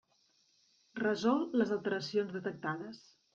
Resol 1.01 1.43
les 1.61 1.75
alteracions 1.77 2.35
detectades. 2.39 3.05